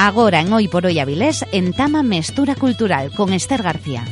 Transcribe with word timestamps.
Agora 0.00 0.40
en 0.42 0.52
Hoy 0.52 0.68
por 0.68 0.86
Hoy 0.86 1.00
Avilés, 1.00 1.44
en 1.50 1.72
Tama 1.72 2.04
Mestura 2.04 2.54
Cultural, 2.54 3.10
con 3.10 3.32
Esther 3.32 3.64
García. 3.64 4.04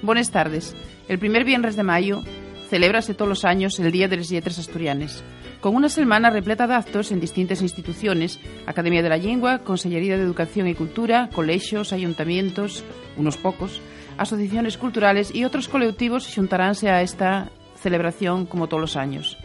Buenas 0.00 0.30
tardes. 0.30 0.76
El 1.08 1.18
primer 1.18 1.44
viernes 1.44 1.74
de 1.74 1.82
mayo 1.82 2.22
celébrase 2.68 3.14
todos 3.14 3.28
los 3.28 3.44
años 3.44 3.80
el 3.80 3.90
Día 3.90 4.06
de 4.06 4.18
las 4.18 4.30
Letras 4.30 4.60
Asturianes, 4.60 5.24
con 5.60 5.74
una 5.74 5.88
semana 5.88 6.30
repleta 6.30 6.68
de 6.68 6.74
actos 6.74 7.10
en 7.10 7.18
distintas 7.18 7.60
instituciones, 7.60 8.38
Academia 8.66 9.02
de 9.02 9.08
la 9.08 9.16
Lengua, 9.16 9.58
Consellería 9.58 10.16
de 10.16 10.22
Educación 10.22 10.68
y 10.68 10.76
Cultura, 10.76 11.28
colegios, 11.34 11.92
ayuntamientos, 11.92 12.84
unos 13.16 13.36
pocos, 13.36 13.82
asociaciones 14.16 14.78
culturales 14.78 15.34
y 15.34 15.42
otros 15.42 15.66
colectivos 15.66 16.22
xuntaránse 16.22 16.88
a 16.88 17.02
esta 17.02 17.50
celebración 17.74 18.46
como 18.46 18.68
todos 18.68 18.80
los 18.80 18.96
años. 18.96 19.36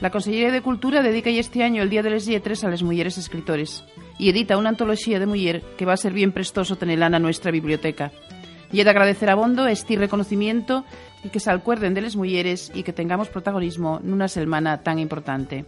La 0.00 0.10
Consellería 0.10 0.50
de 0.50 0.62
Cultura 0.62 1.02
dedica 1.02 1.28
este 1.28 1.62
año 1.62 1.82
el 1.82 1.90
Día 1.90 2.02
de 2.02 2.08
las 2.08 2.26
Letras 2.26 2.64
a 2.64 2.70
las 2.70 2.82
mujeres 2.82 3.18
escritores 3.18 3.84
y 4.18 4.30
edita 4.30 4.56
una 4.56 4.70
antología 4.70 5.18
de 5.18 5.26
mujer 5.26 5.62
que 5.76 5.84
va 5.84 5.92
a 5.92 5.98
ser 5.98 6.14
bien 6.14 6.32
prestoso 6.32 6.76
tenerla 6.76 7.08
en 7.08 7.20
nuestra 7.20 7.50
biblioteca. 7.50 8.10
Y 8.72 8.80
he 8.80 8.84
de 8.84 8.90
agradecer 8.90 9.28
a 9.28 9.34
Bondo 9.34 9.66
este 9.66 9.96
reconocimiento 9.96 10.86
y 11.22 11.28
que 11.28 11.38
se 11.38 11.50
acuerden 11.50 11.92
de 11.92 12.00
las 12.00 12.16
mujeres 12.16 12.72
y 12.74 12.82
que 12.82 12.94
tengamos 12.94 13.28
protagonismo 13.28 14.00
en 14.02 14.14
una 14.14 14.28
semana 14.28 14.82
tan 14.82 14.98
importante. 14.98 15.66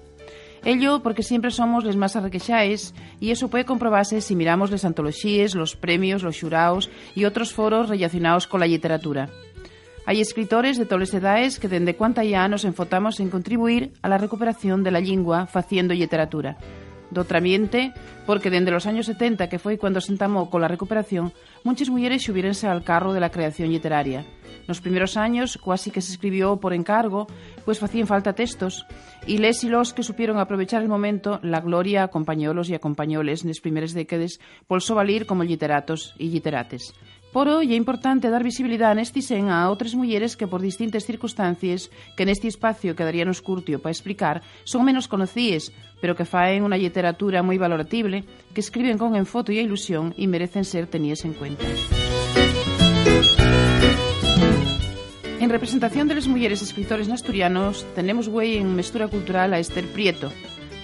Ello 0.65 1.03
porque 1.03 1.23
siempre 1.23 1.51
somos 1.51 1.85
les 1.85 1.97
más 1.97 2.17
arrequexáis 2.17 2.95
y 3.21 3.33
eso 3.33 3.49
puede 3.49 3.67
comprobarse 3.67 4.23
si 4.23 4.35
miramos 4.35 4.71
las 4.71 4.87
antologías, 4.87 5.55
los 5.55 5.77
premios, 5.77 6.23
los 6.23 6.39
xuraos 6.39 6.89
y 7.15 7.27
otros 7.27 7.53
foros 7.53 7.91
relacionados 7.91 8.47
con 8.47 8.61
la 8.61 8.67
literatura. 8.67 9.29
Hay 10.05 10.20
escritores 10.20 10.79
de 10.79 10.84
todas 10.84 11.01
las 11.01 11.15
edades 11.15 11.61
que 11.61 11.69
desde 11.69 11.95
cuanta 11.95 12.24
ya 12.24 12.48
nos 12.48 12.65
enfotamos 12.65 13.21
en 13.21 13.30
contribuir 13.30 13.93
a 14.02 14.09
la 14.09 14.18
recuperación 14.18 14.82
de 14.82 14.90
la 14.90 15.01
lengua 15.01 15.46
faciendo 15.46 15.95
literatura. 15.95 16.57
Dotramiente, 17.10 17.93
porque 18.27 18.51
desde 18.51 18.73
los 18.73 18.87
años 18.87 19.07
70, 19.07 19.49
que 19.49 19.60
fue 19.60 19.79
cuando 19.79 20.01
se 20.01 20.16
con 20.16 20.60
la 20.60 20.66
recuperación, 20.66 21.32
muchas 21.62 21.88
mujeres 21.88 22.23
subiéronse 22.23 22.66
al 22.66 22.82
carro 22.82 23.12
de 23.12 23.21
la 23.21 23.30
creación 23.30 23.71
literaria. 23.71 24.24
Nos 24.66 24.80
primeros 24.80 25.16
años, 25.16 25.59
casi 25.65 25.90
que 25.90 26.01
se 26.01 26.12
escribió 26.12 26.57
por 26.57 26.73
encargo, 26.73 27.27
pues 27.65 27.82
hacían 27.82 28.07
falta 28.07 28.32
textos, 28.32 28.87
y 29.27 29.38
les 29.38 29.62
y 29.62 29.68
los 29.68 29.93
que 29.93 30.02
supieron 30.02 30.38
aprovechar 30.38 30.82
el 30.82 30.88
momento, 30.88 31.38
la 31.43 31.60
gloria 31.60 32.02
acompañólos 32.02 32.71
y 32.71 32.74
acompañoles 32.74 33.45
las 33.45 33.60
primeras 33.60 33.93
décadas, 33.93 34.40
polsó 34.66 34.95
valir 34.95 35.27
como 35.27 35.45
literatos 35.45 36.15
y 36.18 36.29
literates. 36.29 36.95
Por 37.33 37.49
hoy 37.49 37.73
é 37.73 37.77
importante 37.80 38.29
dar 38.29 38.45
visibilidade 38.45 39.01
neste 39.01 39.25
sen 39.25 39.49
a 39.49 39.65
outras 39.65 39.97
mulleres 39.97 40.37
que 40.37 40.45
por 40.45 40.61
distintas 40.61 41.09
circunstancias 41.09 41.89
que 42.13 42.29
neste 42.29 42.45
espacio 42.45 42.93
quedaríanos 42.93 43.41
curtio 43.41 43.80
para 43.80 43.97
explicar 43.97 44.45
son 44.69 44.85
menos 44.85 45.09
conocidas, 45.09 45.73
pero 46.05 46.13
que 46.13 46.29
faen 46.29 46.61
unha 46.61 46.77
literatura 46.77 47.41
moi 47.41 47.57
valoratible, 47.57 48.29
que 48.52 48.61
escriben 48.61 49.01
con 49.01 49.16
enfoto 49.16 49.49
e 49.49 49.65
ilusión 49.65 50.13
e 50.21 50.29
merecen 50.29 50.69
ser 50.69 50.85
tenidas 50.93 51.24
en 51.24 51.33
cuenta. 51.33 51.65
En 55.41 55.49
representación 55.49 56.13
de 56.13 56.21
las 56.21 56.29
mulleres 56.29 56.61
escritores 56.61 57.09
asturianos, 57.09 57.89
tenemos 57.96 58.29
güey 58.29 58.61
en 58.61 58.77
Mestura 58.77 59.09
Cultural 59.09 59.57
a 59.57 59.59
Esther 59.59 59.89
Prieto. 59.89 60.29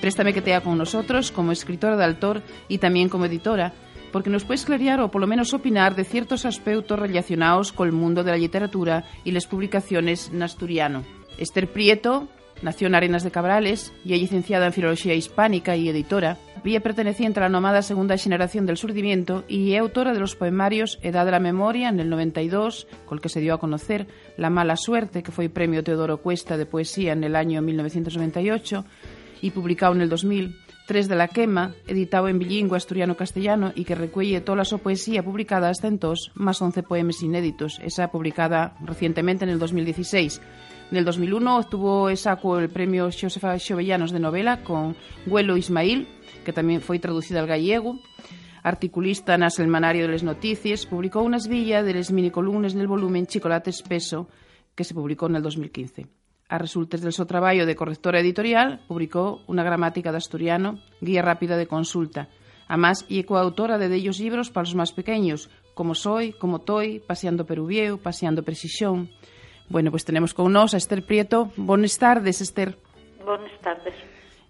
Préstame 0.01 0.33
que 0.33 0.41
tea 0.41 0.65
con 0.65 0.81
nosotros 0.81 1.29
como 1.29 1.53
escritora 1.53 2.01
de 2.01 2.09
autor 2.09 2.41
y 2.73 2.79
también 2.79 3.13
como 3.13 3.29
editora, 3.29 3.77
porque 4.13 4.31
nos 4.31 4.45
puedes 4.45 4.65
clarear 4.65 5.01
o 5.01 5.11
por 5.11 5.21
lo 5.21 5.27
menos 5.27 5.55
opinar 5.55 5.95
de 5.95 6.05
ciertos 6.05 6.45
aspectos 6.45 6.99
relacionados 6.99 7.73
con 7.73 7.89
el 7.89 7.95
mundo 7.95 8.25
de 8.25 8.33
la 8.33 8.37
literatura 8.37 9.05
y 9.25 9.33
las 9.33 9.47
publicaciones 9.47 10.31
en 10.33 10.43
asturiano. 10.43 11.05
Esther 11.39 11.71
Prieto 11.71 12.29
nació 12.63 12.89
en 12.89 12.95
Arenas 12.95 13.23
de 13.23 13.31
Cabrales 13.31 13.93
y 14.05 14.15
es 14.15 14.21
licenciada 14.21 14.67
en 14.67 14.73
Filología 14.73 15.15
Hispánica 15.15 15.77
y 15.77 15.89
editora. 15.89 16.39
Vía 16.65 16.81
perteneciente 16.81 17.39
a 17.39 17.45
la 17.45 17.49
nomada 17.49 17.83
segunda 17.83 18.17
generación 18.17 18.67
del 18.67 18.77
surdimiento 18.77 19.45
y 19.47 19.75
es 19.75 19.81
autora 19.81 20.13
de 20.13 20.21
los 20.21 20.35
poemarios 20.35 20.99
Edad 21.03 21.25
de 21.25 21.31
la 21.31 21.41
Memoria 21.41 21.89
en 21.89 22.01
el 22.01 22.11
92, 22.11 22.89
con 23.07 23.19
el 23.19 23.23
que 23.23 23.29
se 23.29 23.41
dio 23.41 23.55
a 23.55 23.61
conocer 23.61 24.09
La 24.37 24.51
Mala 24.51 24.77
Suerte, 24.77 25.23
que 25.23 25.33
fue 25.33 25.49
premio 25.49 25.85
Teodoro 25.85 26.19
Cuesta 26.19 26.57
de 26.57 26.67
poesía 26.67 27.13
en 27.13 27.23
el 27.23 27.37
año 27.37 27.63
1998 27.63 28.85
y 29.41 29.51
publicado 29.51 29.95
en 29.95 30.01
el 30.01 30.09
2000 30.09 30.57
Tres 30.89 31.07
de 31.07 31.17
la 31.17 31.29
Quema, 31.29 31.75
editado 31.87 32.29
en 32.29 32.39
bilingüe 32.39 32.79
asturiano-castellano 32.79 33.73
y 33.75 33.85
que 33.85 33.95
recuelle 33.95 34.41
toda 34.41 34.65
su 34.65 34.79
poesía 34.79 35.23
publicada 35.23 35.69
hasta 35.69 35.87
entonces, 35.87 36.31
más 36.35 36.63
11 36.63 36.83
poemas 36.83 37.23
inéditos, 37.23 37.79
esa 37.85 38.11
publicada 38.11 38.75
recientemente 38.81 39.45
en 39.45 39.51
el 39.51 39.59
2016. 39.59 40.41
En 40.91 40.97
el 40.97 41.05
2001 41.05 41.59
obtuvo 41.59 42.17
saco 42.17 42.59
el 42.59 42.71
premio 42.71 43.11
Josefa 43.13 43.59
Xovellanos 43.59 44.13
de 44.13 44.19
novela 44.19 44.65
con 44.65 44.97
Huelo 45.27 45.59
Ismail, 45.59 46.09
que 46.43 46.55
también 46.55 46.81
fue 46.81 46.99
traducida 46.99 47.41
al 47.41 47.47
gallego. 47.47 47.99
Articulista 48.63 49.35
en 49.35 49.43
el 49.43 49.51
Semanario 49.51 50.07
de 50.07 50.13
las 50.13 50.23
Noticias, 50.23 50.87
publicó 50.87 51.21
unas 51.21 51.49
villas 51.49 51.85
de 51.85 51.93
las 51.93 52.11
minicolumnas 52.11 52.73
en 52.73 52.81
el 52.81 52.89
volumen 52.89 53.27
Chicolate 53.27 53.69
Espeso, 53.69 54.27
que 54.75 54.85
se 54.85 54.95
publicó 54.95 55.27
en 55.27 55.37
el 55.37 55.43
2015. 55.43 56.07
A 56.49 56.57
resultes 56.57 57.05
del 57.05 57.13
seu 57.13 57.29
traballo 57.29 57.69
de 57.69 57.77
correctora 57.77 58.25
editorial, 58.25 58.81
publicou 58.89 59.45
unha 59.53 59.61
gramática 59.61 60.09
de 60.09 60.17
asturiano, 60.17 60.81
guía 61.05 61.21
rápida 61.21 61.61
de 61.61 61.69
consulta. 61.69 62.33
Además, 62.73 63.05
é 63.13 63.21
coautora 63.21 63.77
de 63.77 63.93
dellos 63.93 64.17
libros 64.17 64.49
para 64.49 64.65
os 64.65 64.73
máis 64.73 64.97
pequeños, 64.97 65.53
como 65.77 65.93
Soy, 65.93 66.33
como 66.33 66.65
Toy, 66.65 67.05
Paseando 67.05 67.45
Peruvieu, 67.45 68.01
Paseando 68.01 68.41
Precisión. 68.49 69.13
Bueno, 69.69 69.93
pues 69.93 70.09
tenemos 70.09 70.33
con 70.33 70.49
nós 70.49 70.73
a 70.73 70.81
Esther 70.81 71.05
Prieto. 71.05 71.53
Buenas 71.61 72.01
tardes, 72.01 72.41
Esther. 72.41 72.81
Buenas 73.21 73.53
tardes. 73.61 73.93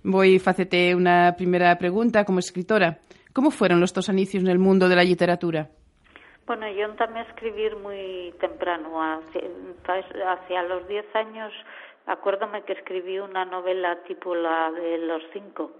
Voy 0.06 0.38
facete 0.38 0.94
unha 0.94 1.34
primeira 1.34 1.74
pregunta 1.82 2.22
como 2.22 2.38
escritora. 2.38 3.02
Como 3.34 3.50
fueron 3.50 3.82
los 3.82 3.90
tus 3.90 4.06
inicios 4.06 4.46
en 4.46 4.50
el 4.54 4.62
mundo 4.62 4.86
de 4.86 4.94
la 4.94 5.02
literatura? 5.02 5.66
Bueno, 6.46 6.64
yo 6.70 6.88
también 6.94 7.26
escribir 7.26 7.76
muy 7.76 8.32
temprano, 8.40 9.02
hacia, 9.02 9.42
hacia 10.32 10.62
los 10.62 10.88
10 10.88 11.04
años 11.14 11.52
acuérdame 12.08 12.62
que 12.62 12.72
escribí 12.72 13.18
una 13.18 13.44
novela 13.44 14.02
tipo 14.06 14.34
la 14.34 14.72
de 14.72 14.98
los 14.98 15.22
cinco, 15.32 15.72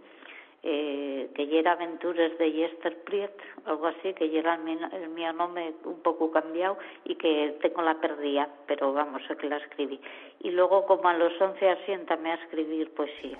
eh, 0.63 1.31
que 1.35 1.47
ya 1.49 1.59
era 1.59 1.73
Aventuras 1.73 2.37
de 2.39 2.53
Yester 2.53 3.03
Priet, 3.05 3.33
algo 3.65 3.87
así, 3.87 4.13
que 4.15 4.31
ya 4.31 4.41
era 4.41 4.55
el, 4.55 5.09
mío 5.09 5.33
nombre 5.33 5.75
un 5.85 6.03
poco 6.03 6.31
cambiado 6.31 6.79
y 7.05 7.17
que 7.17 7.57
tengo 7.63 7.83
la 7.83 7.99
perdida, 8.01 8.49
pero 8.67 8.93
vamos, 8.93 9.23
sé 9.27 9.37
que 9.37 9.49
la 9.49 9.57
escribí. 9.57 10.01
Y 10.41 10.51
luego, 10.51 10.85
como 10.87 11.09
a 11.09 11.15
los 11.15 11.33
once 11.41 11.69
asiéntame 11.69 12.33
a 12.33 12.35
escribir 12.35 12.93
poesía. 12.93 13.39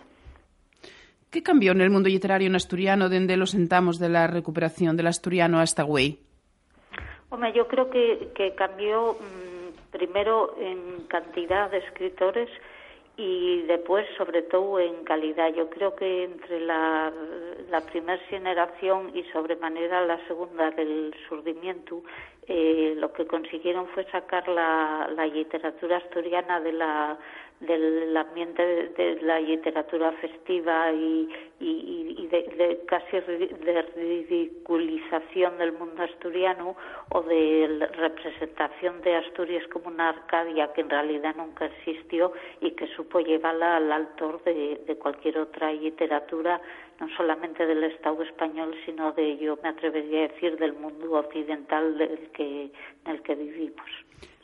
¿Qué 1.31 1.43
cambió 1.43 1.73
en 1.73 1.83
el 1.83 1.91
mundo 1.91 2.09
literario 2.09 2.49
en 2.49 2.57
asturiano 2.57 3.11
desde 3.11 3.37
los 3.37 3.51
sentamos 3.51 3.99
de 3.99 4.09
la 4.09 4.27
recuperación 4.27 4.97
del 4.97 5.09
asturiano 5.09 5.61
hasta 5.61 5.83
Güey? 5.83 6.21
Hombre, 7.29 7.53
yo 7.53 7.69
creo 7.69 7.91
que, 7.91 8.31
que 8.35 8.55
cambió 8.55 9.13
mmm, 9.13 9.91
primero 9.91 10.57
en 10.59 11.07
cantidad 11.09 11.71
de 11.71 11.79
escritores 11.79 12.49
y 13.19 13.63
después 13.63 14.07
sobre 14.17 14.43
todo 14.43 14.79
en 14.79 15.03
calidad. 15.03 15.53
Yo 15.53 15.69
creo 15.69 15.95
que 15.97 16.23
entre 16.23 16.61
la, 16.61 17.13
la 17.69 17.81
primera 17.81 18.23
generación 18.29 19.11
y 19.13 19.25
sobremanera 19.25 20.07
la 20.07 20.25
segunda 20.29 20.71
del 20.71 21.13
surdimiento, 21.29 22.05
eh, 22.47 22.95
lo 22.97 23.13
que 23.13 23.27
consiguieron 23.27 23.89
fue 23.89 24.05
sacar 24.13 24.47
la, 24.47 25.11
la 25.17 25.27
literatura 25.27 25.97
asturiana 25.97 26.61
de 26.61 26.73
la 26.73 27.19
del 27.61 28.17
ambiente 28.17 28.63
de, 28.63 29.19
la 29.23 29.41
literatura 29.41 30.13
festiva 30.13 30.93
y, 30.93 31.29
y, 31.59 32.27
de, 32.31 32.83
casi 32.87 33.17
de 33.17 33.83
ridiculización 33.97 35.59
del 35.59 35.73
mundo 35.73 36.03
asturiano 36.03 36.77
o 37.11 37.23
de 37.23 37.89
representación 37.95 39.01
de 39.03 39.17
Asturias 39.17 39.65
como 39.73 39.89
una 39.89 40.11
Arcadia 40.11 40.73
que 40.73 40.83
en 40.83 40.91
realidad 40.91 41.35
nunca 41.37 41.67
existió 41.67 42.33
y 42.61 42.71
que 42.73 42.87
supo 42.95 43.19
llevarla 43.21 43.79
al 43.79 43.91
autor 43.91 44.43
de, 44.45 44.81
de 44.87 44.97
cualquier 44.97 45.39
otra 45.39 45.73
literatura, 45.73 46.61
no 47.01 47.09
solamente 47.17 47.67
del 47.67 47.83
Estado 47.83 48.23
español, 48.23 48.75
sino 48.87 49.13
de, 49.13 49.37
yo 49.39 49.59
me 49.63 49.71
atrevería 49.71 50.27
a 50.27 50.29
decir, 50.29 50.57
del 50.59 50.75
mundo 50.75 51.13
occidental 51.13 51.99
del 51.99 52.31
que, 52.33 52.71
en 53.05 53.11
el 53.11 53.23
que 53.23 53.35
vivimos. 53.35 53.87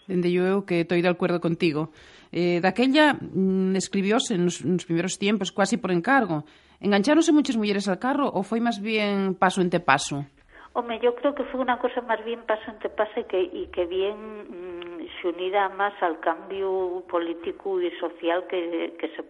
Dende 0.07 0.31
yo 0.31 0.67
que 0.67 0.81
estoy 0.81 1.01
de 1.01 1.09
acuerdo 1.09 1.41
contigo. 1.41 1.91
Eh, 2.35 2.59
daquella 2.59 3.15
mm, 3.15 3.79
escribióse 3.79 4.35
nos, 4.35 4.67
nos 4.67 4.83
primeros 4.83 5.23
tiempos 5.23 5.55
quasi 5.55 5.79
por 5.79 5.95
encargo. 5.95 6.43
Engancháronse 6.83 7.31
muchas 7.31 7.55
mulleres 7.55 7.87
al 7.87 8.03
carro 8.03 8.27
ou 8.27 8.43
foi 8.43 8.59
máis 8.59 8.83
bien 8.83 9.39
paso 9.39 9.63
ente 9.63 9.79
paso? 9.79 10.27
Home, 10.75 10.99
yo 10.99 11.15
creo 11.15 11.39
que 11.39 11.47
fue 11.55 11.63
una 11.63 11.79
cosa 11.79 12.03
más 12.03 12.19
bien 12.27 12.43
paso 12.43 12.67
ante 12.67 12.91
paso 12.91 13.23
y 13.23 13.25
que, 13.31 13.39
y 13.39 13.71
que 13.71 13.87
bien 13.87 14.19
mmm, 14.51 15.07
se 15.23 15.29
unida 15.31 15.69
más 15.79 15.95
al 16.03 16.19
cambio 16.19 17.07
político 17.07 17.81
y 17.81 17.95
social 18.03 18.51
que, 18.51 18.91
se 19.15 19.23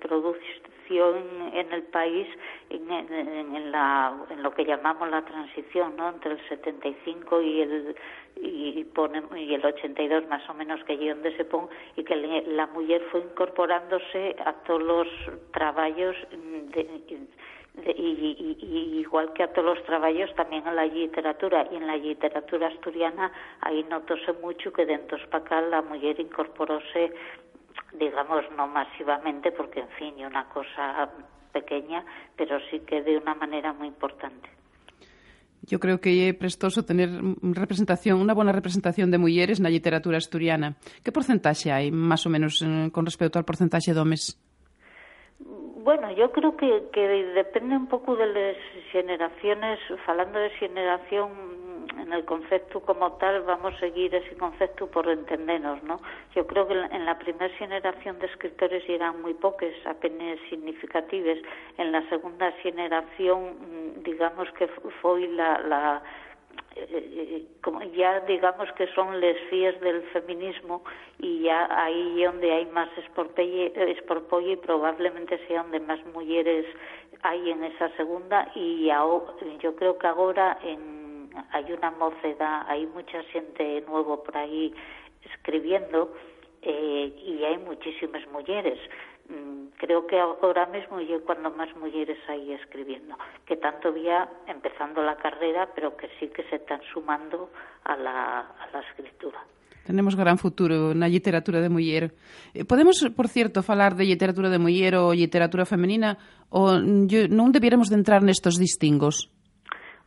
en 0.91 1.73
el 1.73 1.83
país 1.85 2.27
en, 2.71 2.91
en, 2.91 3.73
la, 3.73 4.15
en 4.31 4.43
lo 4.43 4.53
que 4.53 4.65
llamamos 4.65 5.09
la 5.11 5.25
transición, 5.25 5.97
¿no? 5.97 6.09
Entre 6.11 6.33
el 6.33 6.49
75 6.49 7.43
y 7.43 7.61
el 7.63 7.97
y, 8.37 8.85
pone, 8.85 9.23
y 9.41 9.55
el 9.55 9.65
82 9.65 10.29
más 10.29 10.49
o 10.49 10.55
menos 10.55 10.83
que 10.85 10.95
allí 10.95 11.09
donde 11.09 11.37
se 11.37 11.45
pone 11.45 11.69
y 11.97 12.05
que 12.05 12.17
la 12.17 12.67
mujer 12.69 13.03
fue 13.11 13.21
incorporándose 13.21 14.37
a 14.45 14.53
todos 14.65 14.83
los 14.83 15.09
trabajos 15.53 16.17
de, 16.31 17.05
y, 17.97 19.01
igual 19.01 19.33
que 19.33 19.43
a 19.43 19.53
todos 19.53 19.77
los 19.77 19.85
trabajos 19.85 20.33
también 20.37 20.67
en 20.67 20.77
la 20.77 20.87
literatura 20.87 21.67
y 21.73 21.77
en 21.77 21.87
la 21.87 21.97
literatura 21.97 22.69
asturiana 22.69 23.33
ahí 23.61 23.85
notóse 23.91 24.33
mucho 24.35 24.73
que 24.73 24.87
dentro 24.87 25.19
de 25.19 25.37
acá 25.37 25.61
la 25.61 25.83
mujer 25.83 26.21
incorporóse 26.21 27.13
digamos 27.99 28.45
no 28.57 28.67
masivamente 28.67 29.53
porque 29.53 29.81
en 29.81 29.89
fin 29.99 30.15
una 30.25 30.49
cosa 30.49 31.09
pequeña 31.53 32.05
pero 32.37 32.59
sí 32.71 32.81
que 32.81 33.03
de 33.03 33.17
una 33.19 33.35
manera 33.35 33.73
muy 33.73 33.89
importante 33.89 34.49
Yo 35.67 35.81
creo 35.81 35.99
que 35.99 36.29
é 36.29 36.37
prestoso 36.37 36.85
tener 36.85 37.09
representación, 37.41 38.21
unha 38.21 38.37
bona 38.37 38.53
representación 38.53 39.09
de 39.09 39.17
mulleres 39.17 39.65
na 39.65 39.73
literatura 39.73 40.21
asturiana. 40.21 40.77
Que 41.01 41.09
porcentaxe 41.09 41.73
hai, 41.73 41.89
máis 41.89 42.21
ou 42.29 42.31
menos, 42.37 42.61
con 42.93 43.09
respecto 43.09 43.41
ao 43.41 43.49
porcentaxe 43.49 43.97
de 43.97 44.01
homes? 44.01 44.37
Bueno, 45.85 46.13
yo 46.13 46.33
creo 46.37 46.57
que, 46.57 46.69
que 46.93 47.33
depende 47.33 47.77
un 47.77 47.89
pouco 47.89 48.17
de 48.17 48.29
las 48.29 48.57
generaciones, 48.93 49.81
falando 50.05 50.37
de 50.37 50.51
generación 50.61 51.33
en 51.99 52.13
el 52.13 52.25
concepto 52.25 52.81
como 52.81 53.13
tal, 53.15 53.43
vamos 53.43 53.75
a 53.75 53.81
seguir 53.81 54.15
ese 54.15 54.37
concepto 54.37 54.87
por 54.87 55.09
entendernos, 55.09 55.83
¿no? 55.83 56.01
Yo 56.35 56.47
creo 56.47 56.67
que 56.69 56.75
en 56.75 57.05
la 57.05 57.19
primera 57.19 57.49
generación 57.57 58.19
de 58.19 58.27
escritores 58.27 58.83
eran 58.89 59.21
muy 59.23 59.35
pocos, 59.35 59.73
apenas 59.87 60.39
significativos. 60.51 61.39
En 61.79 61.93
la 61.93 62.09
segunda 62.09 62.53
generación, 62.63 64.03
digamos 64.03 64.51
que 64.53 64.69
fue 65.01 65.29
la, 65.29 65.59
la 65.61 66.03
eh, 66.77 67.47
como 67.63 67.83
ya 67.83 68.21
digamos 68.21 68.71
que 68.73 68.87
son 68.95 69.21
les 69.21 69.39
fías 69.49 69.81
del 69.81 70.03
feminismo 70.13 70.83
y 71.21 71.43
ya 71.43 71.69
ahí 71.71 72.25
donde 72.25 72.53
hay 72.53 72.67
más 72.67 72.89
esporpolle 72.99 74.53
y 74.53 74.57
probablemente 74.57 75.39
sea 75.47 75.63
donde 75.63 75.79
más 75.81 76.05
mujeres 76.07 76.67
hay 77.23 77.51
en 77.51 77.63
esa 77.63 77.89
segunda 77.97 78.51
y 78.57 78.87
yo 78.87 79.77
creo 79.77 79.99
que 79.99 80.07
ahora 80.07 80.59
en, 80.65 81.04
hay 81.51 81.73
una 81.73 81.91
mocedad, 81.91 82.65
hay 82.69 82.87
mucha 82.87 83.23
gente 83.25 83.83
nuevo 83.87 84.23
por 84.23 84.37
ahí 84.37 84.75
escribiendo 85.23 86.13
eh, 86.63 87.13
y 87.27 87.45
hay 87.45 87.59
muchísimas 87.59 88.27
mujeres. 88.33 88.79
Mm, 89.29 89.69
creo 89.79 90.07
que 90.07 90.19
ahora 90.21 90.67
mismo 90.67 91.01
yo 91.01 91.25
cuando 91.25 91.51
más 91.51 91.75
mujeres 91.77 92.19
hay 92.29 92.53
escribiendo, 92.53 93.17
que 93.47 93.57
tanto 93.57 93.93
vía 93.93 94.29
empezando 94.47 95.03
la 95.03 95.17
carrera, 95.17 95.69
pero 95.75 95.97
que 95.97 96.09
sí 96.21 96.29
que 96.29 96.43
se 96.45 96.57
están 96.57 96.81
sumando 96.93 97.51
a 97.85 97.97
la, 97.97 98.55
escritura. 98.91 99.39
Tenemos 99.87 100.17
gran 100.17 100.39
futuro 100.39 100.95
na 100.97 101.09
literatura 101.09 101.61
de 101.61 101.69
muller. 101.69 102.13
Eh, 102.57 102.65
podemos, 102.65 103.05
por 103.17 103.29
cierto, 103.29 103.63
falar 103.63 103.97
de 103.97 104.05
literatura 104.05 104.49
de 104.49 104.59
muller 104.59 104.97
ou 104.97 105.13
literatura 105.13 105.69
femenina 105.69 106.17
ou 106.49 106.81
non 106.81 107.53
debiéramos 107.53 107.93
de 107.93 108.01
entrar 108.01 108.25
nestos 108.25 108.57
distingos? 108.57 109.34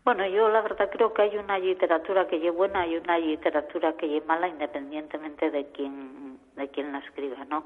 Bueno, 0.08 0.26
yo 0.26 0.48
la 0.48 0.62
verdad 0.62 0.90
creo 0.90 1.14
que 1.14 1.24
hay 1.24 1.36
una 1.36 1.60
literatura 1.60 2.28
que 2.28 2.40
lle 2.40 2.50
buena 2.50 2.88
y 2.88 2.96
una 2.96 3.18
literatura 3.18 3.92
que 3.98 4.08
lle 4.08 4.22
mala 4.22 4.48
independientemente 4.48 5.52
de 5.52 5.66
quién 5.74 6.40
de 6.56 6.70
quién 6.70 6.94
la 6.94 7.00
escriba, 7.00 7.44
¿no? 7.50 7.66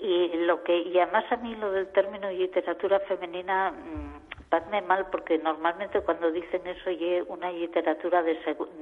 y 0.00 0.30
lo 0.46 0.62
que 0.62 0.78
y 0.78 0.98
además 0.98 1.30
a 1.30 1.36
mí 1.36 1.54
lo 1.56 1.72
del 1.72 1.88
término 1.88 2.30
literatura 2.30 3.00
femenina 3.00 3.70
mmm, 3.70 4.86
mal 4.88 5.08
porque 5.12 5.36
normalmente 5.36 6.00
cuando 6.00 6.32
dicen 6.32 6.66
eso 6.66 6.88
es 6.88 7.24
una 7.28 7.52
literatura 7.52 8.22
de, 8.22 8.32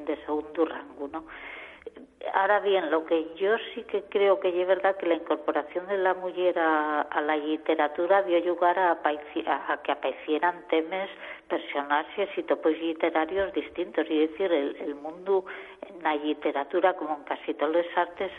de 0.07 0.17
segundo 0.25 0.65
rango 0.65 1.09
no 1.09 1.25
ahora 2.33 2.61
bien 2.61 2.91
lo 2.91 3.05
que 3.05 3.35
yo 3.37 3.57
sí 3.75 3.83
que 3.83 4.03
creo 4.05 4.41
que 4.41 4.49
es 4.49 4.67
verdad 4.67 4.97
que 4.97 5.07
la 5.07 5.15
incorporación 5.15 5.87
de 5.87 5.99
la 5.99 6.15
mujer 6.15 6.59
a, 6.59 7.21
la 7.21 7.37
literatura 7.37 8.23
dio 8.23 8.41
lugar 8.41 8.79
a, 8.79 8.93
a, 8.93 9.83
que 9.83 9.93
aparecieran 9.93 10.65
temas 10.69 11.09
personajes 11.49 12.29
y 12.37 12.43
topos 12.45 12.73
literarios 12.79 13.53
distintos. 13.53 14.07
Y 14.09 14.27
decir 14.27 14.53
el, 14.53 14.77
el 14.77 14.95
mundo 14.95 15.45
en 15.89 16.03
la 16.03 16.15
literatura 16.17 16.95
como 16.95 17.17
en 17.17 17.25
casi 17.25 17.55
todos 17.55 17.75
los 17.75 17.87
artes 17.97 18.31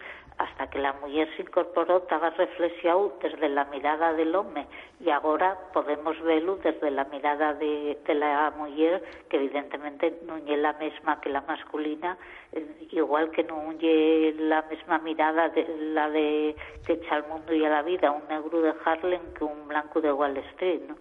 hasta 0.46 0.70
que 0.70 0.80
la 0.80 0.94
mujer 0.94 1.28
se 1.36 1.42
incorporó 1.42 1.98
estaba 1.98 2.30
reflexionado 2.30 3.18
desde 3.22 3.50
la 3.50 3.66
mirada 3.66 4.14
del 4.14 4.36
hombre 4.36 4.66
y 5.00 5.10
ahora 5.10 5.58
podemos 5.74 6.20
verlo 6.22 6.58
desde 6.58 6.92
la 6.92 7.06
mirada 7.06 7.54
de, 7.56 7.98
la 8.08 8.54
mujer 8.56 9.04
que 9.30 9.38
evidentemente 9.38 10.20
no 10.26 10.38
es 10.38 10.60
la 10.60 10.74
misma 10.74 11.20
que 11.20 11.30
la 11.30 11.42
masculina 11.42 12.18
eh, 12.52 12.88
igual 12.92 13.32
que 13.32 13.44
no 13.44 13.72
es 13.80 14.36
la 14.40 14.62
misma 14.64 15.00
mirada 15.00 15.50
de 15.50 15.66
la 15.94 16.10
de 16.10 16.56
que 16.86 16.94
echa 16.94 17.16
al 17.16 17.28
mundo 17.28 17.54
y 17.54 17.66
a 17.66 17.70
la 17.70 17.82
vida 17.82 18.12
un 18.12 18.28
negro 18.28 18.62
de 18.62 18.74
Harlem 18.86 19.34
que 19.34 19.44
un 19.44 19.68
blanco 19.68 20.00
de 20.00 20.14
Wall 20.14 20.38
Street 20.38 20.82
¿no? 20.88 20.96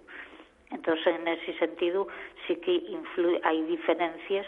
entonces 0.70 1.06
en 1.06 1.28
ese 1.28 1.58
sentido 1.58 2.08
sí 2.46 2.56
que 2.56 2.72
influye, 2.72 3.40
hay 3.44 3.62
diferencias 3.64 4.46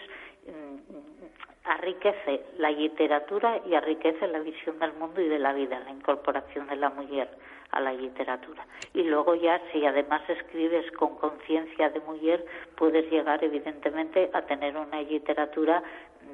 enriquece 1.67 2.45
la 2.59 2.71
literatura 2.71 3.61
y 3.67 3.75
enriquece 3.75 4.27
la 4.29 4.39
visión 4.41 4.79
del 4.79 4.93
mundo 4.95 5.21
y 5.21 5.29
de 5.29 5.39
la 5.39 5.53
vida, 5.53 5.81
la 5.81 5.91
incorporación 5.91 6.67
de 6.69 6.77
la 6.77 6.91
mujer 6.91 7.29
a 7.73 7.81
la 7.81 7.93
literatura. 7.93 8.67
Y 8.95 9.03
luego 9.03 9.35
ya, 9.35 9.61
si 9.73 9.85
además 9.85 10.23
escribes 10.29 10.91
con 10.93 11.17
conciencia 11.17 11.91
de 11.91 12.01
mujer, 12.01 12.45
puedes 12.77 13.11
llegar 13.11 13.43
evidentemente 13.43 14.31
a 14.33 14.43
tener 14.43 14.77
una 14.77 15.03
literatura, 15.03 15.83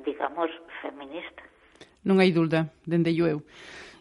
digamos, 0.05 0.51
feminista. 0.81 1.43
Non 2.03 2.19
hai 2.19 2.35
dúlda, 2.35 2.75
dende 2.83 3.15
eu. 3.15 3.47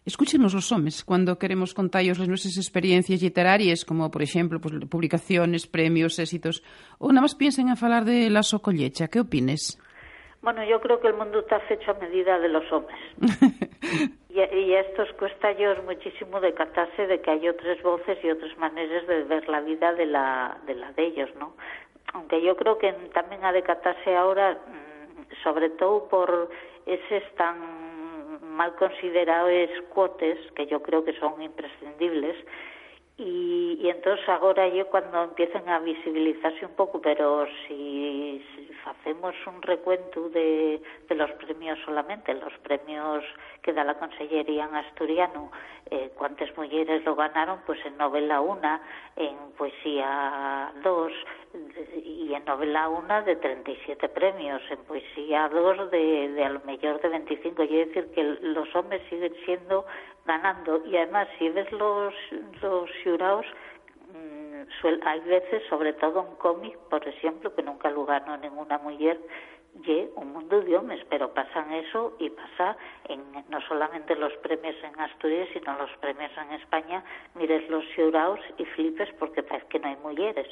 Escúchenos 0.01 0.57
os 0.57 0.65
homes 0.73 1.05
cando 1.05 1.37
queremos 1.37 1.77
contallos 1.77 2.17
as 2.17 2.25
nosas 2.25 2.57
experiencias 2.57 3.21
literarias, 3.21 3.85
como, 3.85 4.09
por 4.09 4.25
exemplo, 4.25 4.57
pues, 4.57 4.73
publicaciones, 4.89 5.69
premios, 5.69 6.17
éxitos, 6.17 6.65
ou 6.97 7.13
nada 7.13 7.29
máis 7.29 7.37
piensen 7.37 7.69
en 7.69 7.77
falar 7.77 8.01
de 8.01 8.25
la 8.33 8.41
socollecha. 8.41 9.05
Que 9.13 9.21
opines? 9.21 9.77
Bueno, 10.41 10.63
yo 10.63 10.81
creo 10.81 10.99
que 10.99 11.07
el 11.07 11.13
mundo 11.13 11.39
está 11.39 11.61
hecho 11.69 11.91
a 11.91 11.93
medida 11.95 12.39
de 12.39 12.49
los 12.49 12.69
hombres. 12.71 12.99
y, 14.29 14.39
y, 14.39 14.73
a 14.73 14.79
estos 14.81 15.11
cuesta 15.13 15.51
ellos 15.51 15.77
muchísimo 15.85 16.39
decatarse 16.39 17.05
de 17.05 17.21
que 17.21 17.31
hay 17.31 17.47
otras 17.47 17.81
voces 17.83 18.17
y 18.23 18.31
otras 18.31 18.57
maneras 18.57 19.05
de 19.05 19.23
ver 19.23 19.47
la 19.47 19.61
vida 19.61 19.93
de 19.93 20.07
la 20.07 20.57
de, 20.65 20.75
la 20.75 20.91
de 20.93 21.05
ellos, 21.05 21.29
¿no? 21.39 21.53
Aunque 22.13 22.41
yo 22.41 22.57
creo 22.57 22.77
que 22.77 22.91
también 23.13 23.45
ha 23.45 23.53
decatarse 23.53 24.15
ahora, 24.15 24.53
mm, 24.53 25.43
sobre 25.43 25.69
todo 25.69 26.09
por 26.09 26.49
esos 26.85 27.23
tan 27.35 27.81
mal 28.41 28.75
considerados 28.75 29.69
cuotes, 29.89 30.37
que 30.55 30.65
yo 30.65 30.81
creo 30.81 31.03
que 31.05 31.13
son 31.19 31.41
imprescindibles, 31.41 32.35
y, 33.17 33.77
y 33.81 33.89
entonces 33.89 34.27
ahora 34.29 34.67
yo 34.69 34.87
cuando 34.87 35.23
empiezan 35.23 35.67
a 35.69 35.79
visibilizarse 35.79 36.65
un 36.65 36.73
poco, 36.73 37.01
pero 37.01 37.45
si, 37.67 38.43
hacemos 38.85 39.35
un 39.47 39.61
recuento 39.61 40.29
de, 40.29 40.81
de, 41.07 41.15
los 41.15 41.31
premios 41.33 41.77
solamente, 41.85 42.33
los 42.33 42.53
premios 42.63 43.23
que 43.61 43.73
da 43.73 43.83
la 43.83 43.99
Consellería 43.99 44.65
en 44.65 44.75
Asturiano, 44.75 45.51
eh, 45.91 46.09
cuántas 46.17 46.55
mujeres 46.57 47.03
lo 47.03 47.15
ganaron, 47.15 47.59
pues 47.65 47.85
en 47.85 47.97
novela 47.97 48.39
una, 48.39 48.81
en 49.17 49.35
poesía 49.57 50.71
dos, 50.83 51.11
y 52.03 52.33
en 52.33 52.45
novela 52.45 52.87
una 52.87 53.21
de 53.21 53.35
37 53.35 54.07
premios, 54.09 54.61
en 54.69 54.79
poesía 54.85 55.49
dos 55.49 55.91
de, 55.91 56.29
de 56.29 56.45
a 56.45 56.49
lo 56.49 56.61
mejor 56.61 57.01
de 57.01 57.09
25. 57.09 57.55
Quiere 57.67 57.85
decir 57.87 58.09
que 58.15 58.23
los 58.23 58.73
hombres 58.73 59.01
siguen 59.09 59.35
siendo 59.45 59.85
ganando 60.25 60.81
y 60.85 60.95
además 60.95 61.27
si 61.37 61.49
ves 61.49 61.71
los 61.71 62.13
los 62.61 62.89
jurados 63.03 63.45
mm, 64.13 64.87
hay 65.03 65.19
veces 65.21 65.63
sobre 65.69 65.93
todo 65.93 66.21
un 66.21 66.35
cómic 66.35 66.77
por 66.89 67.05
ejemplo 67.07 67.53
que 67.55 67.63
nunca 67.63 67.89
lo 67.89 68.05
ganó 68.05 68.37
ninguna 68.37 68.77
mujer 68.77 69.19
y 69.85 70.07
un 70.15 70.33
mundo 70.33 70.61
de 70.61 70.75
hombres 70.75 71.01
pero 71.09 71.33
pasan 71.33 71.71
eso 71.73 72.15
y 72.19 72.29
pasa 72.29 72.77
en 73.07 73.21
no 73.49 73.59
solamente 73.67 74.15
los 74.15 74.33
premios 74.43 74.75
en 74.83 74.99
Asturias 74.99 75.47
sino 75.53 75.77
los 75.77 75.91
premios 75.99 76.31
en 76.37 76.53
España 76.59 77.03
mires 77.35 77.69
los 77.69 77.83
jurados 77.95 78.39
y 78.57 78.65
flipes 78.65 79.09
porque 79.17 79.43
parece 79.43 79.67
que 79.67 79.79
no 79.79 79.87
hay 79.87 79.97
mujeres 79.97 80.47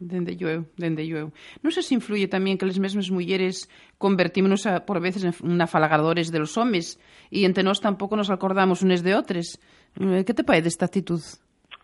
Dende 0.00 0.34
yo, 0.34 0.64
dende 0.78 1.06
yo. 1.06 1.28
Non 1.60 1.72
se 1.76 1.92
influye 1.92 2.24
tamén 2.24 2.56
que 2.56 2.64
as 2.64 2.80
mesmas 2.80 3.12
mulleres 3.12 3.68
convertímonos 4.00 4.64
a, 4.64 4.88
por 4.88 4.96
veces 4.96 5.28
en 5.28 5.60
afalagadores 5.60 6.32
de 6.32 6.40
los 6.40 6.56
homes 6.56 6.96
e 7.28 7.44
entre 7.44 7.60
nós 7.60 7.84
tampouco 7.84 8.16
nos 8.16 8.32
acordamos 8.32 8.80
unes 8.80 9.04
de 9.04 9.12
outros. 9.12 9.60
Eh, 10.00 10.24
que 10.24 10.32
te 10.32 10.40
parece 10.40 10.72
esta 10.72 10.88
actitud? 10.88 11.20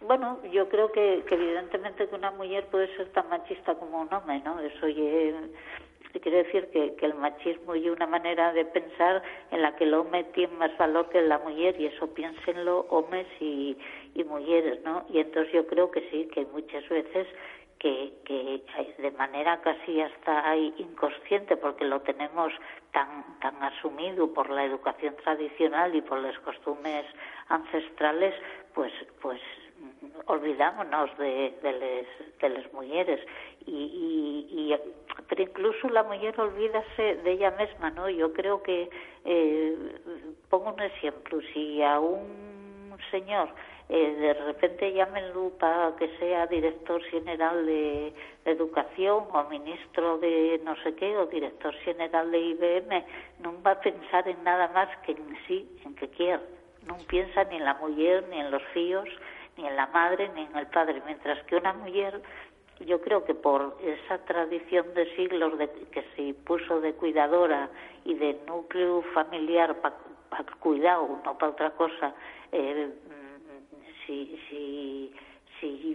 Bueno, 0.00 0.40
yo 0.48 0.64
creo 0.72 0.88
que, 0.96 1.28
que 1.28 1.34
evidentemente 1.36 2.08
que 2.08 2.16
una 2.16 2.32
mujer 2.32 2.64
puede 2.72 2.88
ser 2.96 3.12
tan 3.12 3.28
machista 3.28 3.76
como 3.76 4.00
un 4.00 4.08
hombre, 4.08 4.40
¿no? 4.40 4.64
Eso 4.64 4.88
ye, 6.16 6.20
quiere 6.20 6.44
decir 6.44 6.68
que, 6.70 6.94
que 6.94 7.06
el 7.06 7.14
machismo 7.14 7.74
y 7.74 7.88
una 7.88 8.06
manera 8.06 8.52
de 8.52 8.64
pensar 8.64 9.22
en 9.50 9.62
la 9.62 9.76
que 9.76 9.84
el 9.84 9.94
hombre 9.94 10.24
tiene 10.34 10.54
más 10.54 10.76
valor 10.78 11.08
que 11.10 11.20
la 11.22 11.38
mujer 11.38 11.80
y 11.80 11.86
eso 11.86 12.12
piénsenlo 12.14 12.86
hombres 12.90 13.26
y, 13.40 13.76
mujeres, 14.26 14.82
¿no? 14.82 15.04
Y 15.10 15.20
entonces 15.20 15.52
yo 15.52 15.66
creo 15.66 15.90
que 15.90 16.00
sí, 16.10 16.28
que 16.32 16.46
muchas 16.46 16.88
veces 16.88 17.28
que, 17.78 18.12
que 18.24 18.64
de 18.98 19.10
manera 19.12 19.60
casi 19.60 20.00
hasta 20.00 20.56
inconsciente 20.56 21.56
porque 21.56 21.84
lo 21.84 22.00
tenemos 22.00 22.52
tan 22.92 23.38
tan 23.40 23.62
asumido 23.62 24.32
por 24.32 24.48
la 24.50 24.64
educación 24.64 25.14
tradicional 25.22 25.94
y 25.94 26.00
por 26.00 26.18
las 26.18 26.36
costumbres 26.40 27.04
ancestrales 27.48 28.34
pues 28.74 28.92
pues 29.20 29.40
olvidámonos 30.26 31.16
de, 31.18 31.56
de 31.62 31.72
les, 31.72 32.38
de 32.40 32.48
les 32.48 32.72
mulleres 32.72 33.20
y, 33.66 34.46
y, 34.50 34.72
y 34.72 34.72
pero 35.28 35.42
incluso 35.42 35.88
la 35.88 36.02
mujer 36.02 36.38
olvídase 36.40 37.16
de 37.16 37.32
ella 37.32 37.50
misma, 37.52 37.90
¿no? 37.90 38.08
Yo 38.08 38.32
creo 38.32 38.62
que 38.62 38.90
eh, 39.24 39.76
pongo 40.48 40.72
un 40.72 40.82
ejemplo, 40.82 41.40
si 41.52 41.82
a 41.82 41.98
un 41.98 42.96
señor 43.10 43.48
eh, 43.88 44.16
de 44.18 44.34
repente 44.34 44.92
llámenlo 44.92 45.50
para 45.60 45.94
que 45.94 46.08
sea 46.18 46.46
director 46.46 47.02
general 47.04 47.66
de, 47.66 48.12
Educación 48.46 49.24
o 49.32 49.42
ministro 49.50 50.18
de 50.18 50.60
no 50.64 50.76
sé 50.84 50.94
qué 50.94 51.16
o 51.16 51.26
director 51.26 51.74
general 51.78 52.30
de 52.30 52.38
IBM, 52.38 53.04
no 53.40 53.60
va 53.60 53.72
a 53.72 53.80
pensar 53.80 54.28
en 54.28 54.44
nada 54.44 54.68
más 54.68 54.88
que 54.98 55.12
en 55.12 55.36
sí, 55.48 55.68
en 55.84 55.96
que 55.96 56.08
quiere. 56.10 56.40
No 56.86 56.96
piensa 57.08 57.42
ni 57.42 57.56
en 57.56 57.64
la 57.64 57.74
mujer, 57.74 58.24
ni 58.30 58.38
en 58.38 58.52
los 58.52 58.62
hijos, 58.76 59.08
ni 59.56 59.66
en 59.66 59.74
la 59.74 59.88
madre, 59.88 60.30
ni 60.36 60.42
en 60.42 60.56
el 60.56 60.68
padre. 60.68 61.02
Mientras 61.06 61.42
que 61.46 61.56
una 61.56 61.72
mujer, 61.72 62.22
yo 62.80 63.00
creo 63.00 63.24
que 63.24 63.34
por 63.34 63.76
esa 63.82 64.18
tradición 64.24 64.92
de 64.94 65.14
siglos 65.16 65.56
de, 65.58 65.68
que 65.90 66.04
se 66.14 66.34
puso 66.34 66.80
de 66.80 66.92
cuidadora 66.94 67.70
y 68.04 68.14
de 68.14 68.38
núcleo 68.46 69.02
familiar 69.14 69.80
para 69.80 69.96
pa 70.28 70.44
cuidado, 70.60 71.20
no 71.24 71.38
para 71.38 71.52
otra 71.52 71.70
cosa, 71.70 72.14
eh, 72.52 72.90
si, 74.06 74.38
si, 74.48 75.12
si 75.60 75.86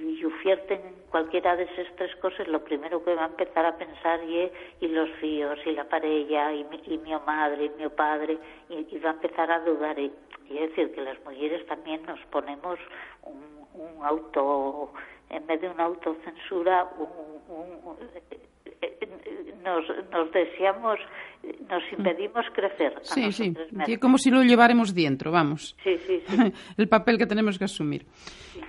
cualquiera 1.10 1.56
de 1.56 1.64
esas 1.64 1.94
tres 1.98 2.16
cosas, 2.18 2.48
lo 2.48 2.64
primero 2.64 3.04
que 3.04 3.14
va 3.14 3.24
a 3.24 3.28
empezar 3.28 3.66
a 3.66 3.78
pensar 3.78 4.22
es 4.22 4.52
y 4.80 4.88
los 4.88 5.10
fíos, 5.20 5.60
y 5.66 5.72
la 5.72 5.84
pareja, 5.84 6.54
y 6.54 6.64
mi, 6.64 6.82
y 6.86 6.98
mi 6.98 7.12
madre, 7.26 7.66
y 7.66 7.82
mi 7.82 7.90
padre, 7.90 8.38
y, 8.70 8.98
va 9.00 9.10
a 9.10 9.14
empezar 9.14 9.52
a 9.52 9.60
dudar. 9.60 10.00
Y, 10.00 10.12
es 10.50 10.70
decir, 10.70 10.94
que 10.94 11.02
las 11.02 11.20
mujeres 11.26 11.66
también 11.68 12.02
nos 12.04 12.20
ponemos 12.32 12.80
un 13.24 14.06
auto, 14.06 14.94
en 15.32 15.48
vez 15.48 15.62
de 15.62 15.70
una 15.70 15.86
autocensura, 15.86 16.88
un, 17.00 17.98
nos, 19.64 19.86
nos 20.12 20.32
deseamos, 20.32 21.00
nos 21.70 21.84
impedimos 21.92 22.46
crecer. 22.54 22.94
Sí, 23.04 23.32
sí, 23.32 23.54
como 23.98 24.18
si 24.18 24.30
lo 24.32 24.44
lleváramos 24.44 24.94
dentro, 24.94 25.32
vamos. 25.32 25.76
Sí, 25.84 25.98
sí, 26.06 26.22
sí. 26.28 26.38
El 26.78 26.88
papel 26.88 27.18
que 27.18 27.26
tenemos 27.26 27.58
que 27.58 27.66
asumir. 27.66 28.06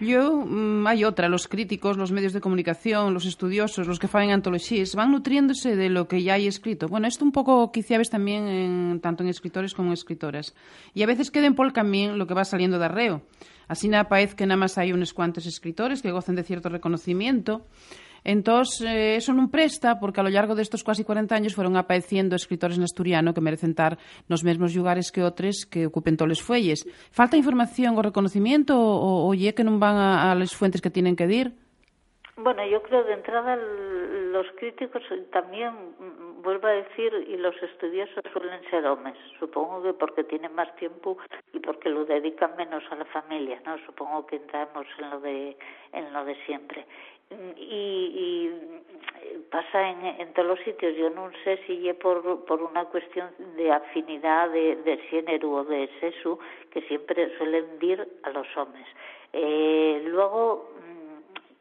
Yo, 0.00 0.33
mm, 0.33 0.87
hay 0.87 1.04
otra, 1.04 1.28
los 1.28 1.49
críticos, 1.49 1.97
los 1.97 2.12
medios 2.12 2.33
de 2.33 2.40
comunicación, 2.40 3.14
los 3.14 3.26
estudiosos, 3.26 3.87
los 3.87 3.99
que 3.99 4.09
fan 4.09 4.31
antologías, 4.31 4.95
van 4.95 5.12
nutriéndose 5.12 5.76
de 5.76 5.88
lo 5.90 6.09
que 6.09 6.23
ya 6.23 6.35
hay 6.35 6.47
escrito. 6.47 6.88
Bueno, 6.88 7.07
esto 7.07 7.25
un 7.25 7.33
pouco 7.33 7.71
quizá 7.73 7.99
ves 7.99 8.11
tamén 8.11 8.49
en, 8.49 9.00
tanto 9.00 9.23
en 9.23 9.31
escritores 9.31 9.75
como 9.75 9.88
en 9.90 9.95
escritoras. 9.95 10.54
E 10.95 11.02
a 11.02 11.09
veces 11.09 11.31
queden 11.31 11.54
por 11.54 11.66
el 11.66 11.73
camino 11.73 12.16
lo 12.16 12.26
que 12.26 12.35
va 12.35 12.45
saliendo 12.45 12.78
de 12.78 12.87
arreo. 12.87 13.23
Asina 13.73 14.05
paez 14.05 14.37
que 14.37 14.45
nada 14.45 14.61
máis 14.61 14.76
hai 14.76 14.93
unes 14.93 15.17
cuantos 15.17 15.49
escritores 15.49 16.05
que 16.05 16.12
gozan 16.12 16.37
de 16.37 16.45
cierto 16.45 16.69
reconocimiento, 16.69 17.64
Entón, 18.25 18.62
eh, 18.87 19.19
eso 19.19 19.35
non 19.35 19.50
presta, 19.50 19.99
porque 19.99 20.23
a 20.23 20.25
lo 20.25 20.31
largo 20.31 20.55
destos 20.55 20.87
quasi 20.87 21.02
40 21.02 21.35
años 21.35 21.59
foron 21.59 21.75
apareciendo 21.75 22.38
escritores 22.38 22.79
en 22.79 22.87
asturiano 22.87 23.35
que 23.35 23.43
merecen 23.43 23.75
estar 23.75 23.99
nos 24.31 24.47
mesmos 24.47 24.71
lugares 24.79 25.11
que 25.11 25.26
outros 25.26 25.67
que 25.67 25.91
ocupen 25.91 26.14
toles 26.14 26.38
fuelles. 26.38 26.87
Falta 27.11 27.35
información 27.35 27.99
o 27.99 28.05
reconocimiento 28.07 28.79
ou, 28.79 29.26
ou 29.26 29.35
lle 29.35 29.59
que 29.59 29.67
non 29.67 29.83
van 29.83 29.99
a, 29.99 30.31
a 30.31 30.38
les 30.38 30.55
fuentes 30.55 30.79
que 30.79 30.95
tienen 30.95 31.19
que 31.19 31.26
dir? 31.26 31.50
Bueno, 32.37 32.65
yo 32.67 32.83
creo 32.83 33.05
de 33.05 33.12
entrada 33.12 33.57
los 33.57 34.47
críticos 34.53 35.03
también, 35.31 35.73
mm, 35.99 36.43
vuelvo 36.43 36.67
a 36.67 36.73
decir, 36.73 37.12
y 37.29 37.37
los 37.37 37.55
estudiosos 37.62 38.25
suelen 38.33 38.62
ser 38.71 38.87
hombres, 38.87 39.15
supongo 39.39 39.83
que 39.83 39.93
porque 39.93 40.25
tienen 40.25 40.55
más 40.55 40.75
tiempo 40.77 41.19
y 41.53 41.59
porque 41.61 41.91
lo 41.91 42.05
dedican 42.07 42.57
menos 42.57 42.83
a 42.91 42.97
la 42.97 43.05
familia, 43.07 43.61
¿no? 43.67 43.77
Supongo 43.85 44.27
que 44.27 44.37
entramos 44.37 44.87
en 44.99 45.11
lo 45.11 45.21
de, 45.21 45.57
en 45.93 46.12
lo 46.12 46.25
de 46.25 46.35
siempre 46.47 46.87
y, 47.57 48.51
y 49.35 49.39
pasa 49.51 49.91
en, 49.91 50.33
todos 50.35 50.49
los 50.49 50.61
sitios. 50.61 50.97
Yo 50.97 51.11
no 51.11 51.31
sé 51.45 51.59
si 51.67 51.89
es 51.89 51.97
por, 51.97 52.45
por 52.45 52.62
una 52.62 52.85
cuestión 52.87 53.31
de 53.57 53.71
afinidad 53.71 54.51
de, 54.51 54.77
de 54.77 54.99
género 54.99 55.51
o 55.51 55.65
de 55.65 55.89
sexo 56.01 56.39
que 56.71 56.83
siempre 56.83 57.37
suelen 57.39 57.79
dir 57.79 58.07
a 58.23 58.31
los 58.31 58.47
hombres. 58.57 58.87
Eh, 59.33 60.03
luego, 60.07 60.73
mm, 60.81 60.92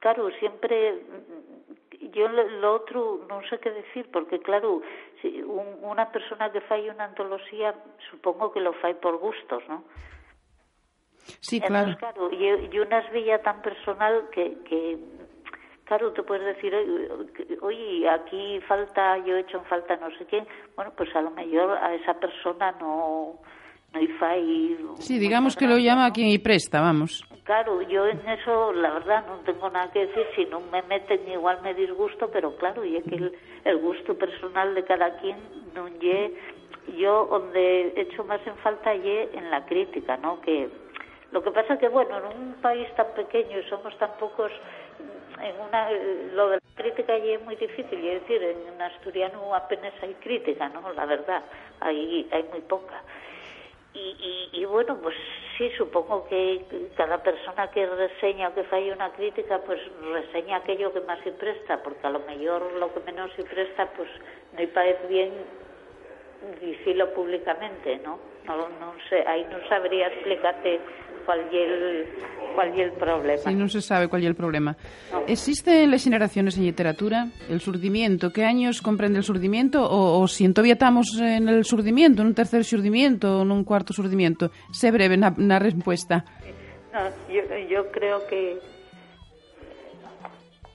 claro, 0.01 0.29
siempre 0.39 0.93
mm, 0.93 2.12
yo 2.12 2.27
lo, 2.27 2.74
otro 2.75 3.25
no 3.29 3.41
sé 3.48 3.60
qué 3.60 3.72
decir 3.72 4.10
porque 4.12 4.39
claro 4.39 4.81
si 5.22 5.41
un, 5.41 5.79
una 5.81 6.12
persona 6.12 6.51
que 6.51 6.60
fai 6.62 6.89
una 6.89 7.05
antología 7.05 7.74
supongo 8.10 8.51
que 8.51 8.60
lo 8.60 8.74
fai 8.74 8.96
por 8.96 9.17
gustos 9.17 9.63
¿no? 9.70 9.86
Sí, 11.39 11.62
claro. 11.62 11.91
Entonces, 11.91 11.98
claro 11.98 12.29
y, 12.34 12.75
y 12.75 12.79
una 12.79 13.00
es 13.00 13.43
tan 13.43 13.62
personal 13.62 14.27
que, 14.31 14.58
que 14.67 14.98
Claro, 15.91 16.13
tú 16.13 16.24
puedes 16.24 16.46
decir, 16.55 16.74
oye, 17.60 18.08
aquí 18.08 18.62
falta, 18.62 19.17
yo 19.25 19.36
he 19.36 19.41
hecho 19.41 19.58
en 19.58 19.65
falta 19.65 19.98
no 19.98 20.10
sé 20.17 20.25
quién. 20.25 20.48
Bueno, 20.77 20.93
pues 20.96 21.13
a 21.13 21.22
lo 21.22 21.31
mejor 21.31 21.77
a 21.79 21.93
esa 21.93 22.13
persona 22.13 22.72
no, 22.79 23.39
Sí, 25.00 25.20
digamos 25.20 25.56
que 25.56 25.68
lo 25.68 25.78
llama 25.78 26.06
a 26.06 26.14
quien 26.14 26.28
y 26.28 26.38
presta, 26.38 26.80
vamos. 26.80 27.26
Claro, 27.44 27.82
yo 27.82 28.08
en 28.08 28.20
eso, 28.30 28.72
la 28.72 28.92
verdad, 28.94 29.26
no 29.28 29.38
tengo 29.40 29.70
nada 29.70 29.92
que 29.92 30.06
decir. 30.06 30.26
Si 30.36 30.46
no 30.46 30.62
me 30.72 30.82
meten, 30.84 31.28
igual 31.28 31.60
me 31.64 31.74
disgusto, 31.74 32.30
pero 32.32 32.56
claro, 32.56 32.86
y 32.86 32.98
es 32.98 33.04
que 33.04 33.32
el, 33.66 33.78
gusto 33.78 34.18
personal 34.18 34.74
de 34.76 34.84
cada 34.86 35.18
quien 35.18 35.38
no 35.74 35.88
lle. 35.88 36.34
Yo, 36.98 37.28
donde 37.30 37.94
he 37.96 38.02
hecho 38.02 38.24
más 38.24 38.40
en 38.46 38.56
falta, 38.58 38.96
ye 38.96 39.30
en 39.34 39.50
la 39.52 39.66
crítica, 39.66 40.18
¿no? 40.18 40.40
Que 40.42 40.70
lo 41.32 41.44
que 41.44 41.52
pasa 41.52 41.78
que, 41.78 41.90
bueno, 41.90 42.18
en 42.18 42.38
un 42.38 42.54
país 42.62 42.88
tan 42.96 43.08
pequeño 43.16 43.60
y 43.60 43.70
somos 43.70 43.98
tan 43.98 44.12
pocos 44.20 44.52
en 45.42 45.60
una 45.60 45.90
lo 46.36 46.50
de 46.50 46.58
la 46.58 46.76
crítica 46.76 47.14
allí 47.14 47.32
es 47.32 47.42
muy 47.44 47.56
difícil, 47.56 48.06
es 48.06 48.22
decir, 48.22 48.44
en 48.44 48.82
asturiano 48.82 49.54
apenas 49.56 49.94
hay 50.02 50.14
crítica, 50.16 50.70
¿no? 50.70 50.92
La 50.94 51.06
verdad, 51.06 51.44
hay, 51.80 52.28
hay 52.32 52.44
muy 52.52 52.62
poca. 52.62 53.02
Y, 53.94 54.50
y, 54.54 54.66
bueno, 54.66 54.98
pues 55.02 55.16
sí, 55.58 55.70
supongo 55.78 56.26
que 56.28 56.66
cada 56.96 57.22
persona 57.22 57.70
que 57.72 57.86
reseña 57.86 58.50
o 58.50 58.54
que 58.56 58.64
falle 58.64 58.94
una 58.94 59.12
crítica, 59.12 59.60
pues 59.66 59.82
reseña 60.14 60.58
aquello 60.58 60.94
que 60.94 61.02
más 61.02 61.20
se 61.24 61.32
presta, 61.34 61.84
porque 61.84 62.08
a 62.08 62.10
lo 62.10 62.20
mejor 62.20 62.72
lo 62.80 62.94
que 62.94 63.02
menos 63.02 63.32
se 63.34 63.44
pues 63.96 64.10
no 64.54 64.66
parece 64.68 65.08
bien 65.08 65.32
decirlo 66.62 67.14
públicamente, 67.14 68.00
¿no? 68.00 68.18
No, 68.46 68.70
no 68.80 68.96
sé, 69.10 69.24
ahí 69.28 69.46
no 69.52 69.60
sabría 69.68 70.08
explicarte 70.08 70.80
cuál 71.25 71.40
es 71.42 71.54
el, 71.54 72.06
cuál 72.56 72.80
el 72.80 72.92
problema. 72.94 73.42
Sí, 73.42 73.56
non 73.56 73.70
se 73.70 73.82
sabe 73.82 74.08
cuál 74.08 74.24
é 74.24 74.30
el 74.30 74.36
problema. 74.36 74.75
No. 75.12 75.24
Existe 75.28 75.84
en 75.84 75.92
las 75.92 76.04
generaciones 76.04 76.58
en 76.58 76.66
literatura 76.66 77.28
el 77.50 77.62
surdimiento? 77.62 78.32
¿Qué 78.32 78.44
años 78.44 78.82
comprende 78.82 79.20
el 79.20 79.25
surdimiento? 79.25 79.84
O, 79.84 80.20
o 80.20 80.28
si 80.28 80.48
todavía 80.54 80.74
estamos 80.74 81.18
en 81.20 81.50
el 81.50 81.66
surdimiento, 81.66 82.22
en 82.22 82.28
un 82.30 82.36
tercer 82.36 82.63
surdimiento, 82.63 83.42
en 83.42 83.51
un 83.51 83.63
cuarto 83.63 83.94
surdimiento? 83.94 84.51
Sé 84.72 84.92
breve 84.92 85.18
na, 85.18 85.34
na 85.38 85.60
respuesta. 85.60 86.25
No, 86.94 87.08
yo, 87.32 87.42
yo 87.70 87.92
creo 87.92 88.28
que 88.28 88.60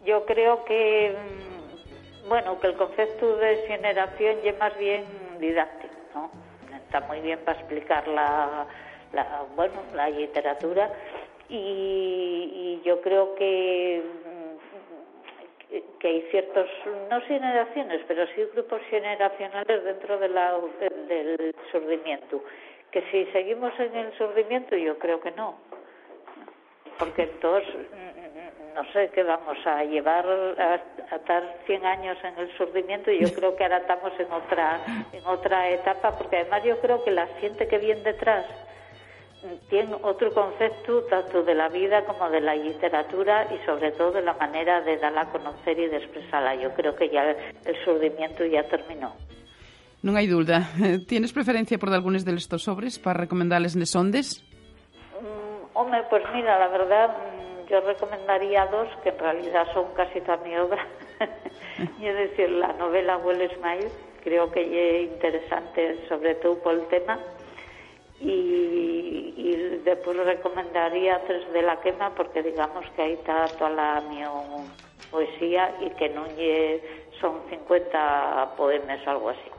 yo 0.07 0.25
creo 0.25 0.65
que 0.65 1.13
mm, 1.13 2.29
bueno, 2.29 2.59
que 2.61 2.69
el 2.69 2.75
concepto 2.75 3.37
de 3.37 3.57
generación 3.69 4.37
es 4.43 4.59
más 4.59 4.77
bien 4.79 5.05
didáctico, 5.41 5.95
¿no? 6.15 6.31
Está 6.75 7.01
muy 7.01 7.21
bien 7.21 7.39
para 7.45 7.59
explicar 7.59 8.07
la 8.09 8.67
la, 9.17 9.45
bueno, 9.57 9.75
la 9.95 10.09
literatura 10.11 10.91
y, 11.49 12.81
yo 12.85 13.01
creo 13.01 13.35
que 13.35 14.03
que 15.99 16.09
hay 16.09 16.23
ciertos, 16.31 16.69
no 17.11 17.21
generaciones, 17.23 18.01
pero 18.07 18.25
sí 18.29 18.43
grupos 18.55 18.81
generacionales 18.89 19.83
dentro 19.83 20.19
de 20.19 20.29
del 20.29 21.55
surdimiento. 21.73 22.45
Que 22.93 23.03
si 23.11 23.25
seguimos 23.33 23.73
en 23.81 23.97
el 23.97 24.17
surdimiento, 24.17 24.77
yo 24.77 24.97
creo 24.99 25.21
que 25.21 25.33
no. 25.33 25.57
Porque 26.99 27.23
entonces, 27.23 27.75
no 28.75 28.85
sé, 28.93 29.11
qué 29.13 29.23
vamos 29.25 29.59
a 29.67 29.85
llevar 29.85 30.27
a, 30.27 30.75
a, 31.11 31.17
estar 31.17 31.43
100 31.67 31.85
años 31.85 32.17
en 32.23 32.39
el 32.39 32.57
surdimiento 32.57 33.11
y 33.11 33.19
yo 33.19 33.35
creo 33.35 33.57
que 33.57 33.65
ahora 33.65 33.79
estamos 33.79 34.13
en 34.21 34.31
otra, 34.31 34.81
en 35.13 35.27
otra 35.27 35.71
etapa, 35.71 36.17
porque 36.17 36.37
además 36.37 36.63
yo 36.63 36.79
creo 36.81 37.03
que 37.03 37.11
la 37.11 37.27
gente 37.41 37.67
que 37.67 37.79
viene 37.79 38.03
detrás 38.03 38.47
tiene 39.69 39.97
otro 40.03 40.33
concepto 40.33 41.03
tanto 41.05 41.43
de 41.43 41.55
la 41.55 41.69
vida 41.69 42.05
como 42.05 42.31
de 42.31 42.41
la 42.41 42.55
literatura 42.55 43.47
y 43.53 43.65
sobre 43.67 43.93
todo 43.93 44.13
de 44.13 44.23
la 44.23 44.35
manera 44.35 44.81
de 44.83 44.97
darla 44.99 45.23
a 45.23 45.33
conocer 45.33 45.79
y 45.79 45.87
de 45.89 45.99
expresarla. 45.99 46.55
Yo 46.55 46.73
creo 46.75 46.95
que 46.95 47.09
ya 47.09 47.23
el 47.65 47.85
surdimiento 47.85 48.45
ya 48.45 48.63
terminó. 48.65 49.15
No 50.03 50.17
hay 50.17 50.27
duda. 50.27 50.71
Tienes 51.09 51.33
preferencia 51.33 51.79
por 51.79 51.93
algunos 51.93 52.25
de 52.25 52.35
estos 52.35 52.63
sobres 52.63 52.99
para 52.99 53.21
recomendarles 53.21 53.75
de 53.75 53.87
sondes? 53.87 54.45
Mm, 55.21 55.77
hombre, 55.77 56.03
pues 56.11 56.23
mira, 56.35 56.59
la 56.59 56.69
verdad, 56.69 57.09
mm, 57.09 57.69
yo 57.69 57.81
recomendaría 57.81 58.67
dos 58.67 58.89
que 59.03 59.09
en 59.09 59.19
realidad 59.19 59.67
son 59.75 59.87
casi 59.95 60.21
toda 60.21 60.37
mi 60.39 60.57
obra. 60.57 60.87
y 61.99 62.07
es 62.07 62.17
decir, 62.17 62.51
la 62.51 62.73
novela 62.75 63.17
Will 63.19 63.51
Smile, 63.57 63.91
creo 64.23 64.51
que 64.53 64.61
es 64.61 65.13
interesante 65.13 65.99
sobre 66.09 66.35
todo 66.37 66.59
por 66.59 66.75
el 66.75 66.87
tema 66.89 67.19
y, 68.21 69.83
después 69.85 70.17
recomendaría 70.17 71.21
Tres 71.27 71.53
de 71.53 71.63
la 71.63 71.81
Quema 71.81 72.15
porque 72.15 72.43
digamos 72.43 72.85
que 72.97 73.03
ahí 73.03 73.13
está 73.13 73.47
toda 73.59 73.71
la 73.71 74.01
mi 74.03 74.23
poesía 75.11 75.75
y 75.81 75.91
que 75.91 76.09
no 76.09 76.25
son 77.21 77.41
50 77.49 78.55
poemas 78.57 79.07
o 79.07 79.11
algo 79.11 79.31
así. 79.31 79.51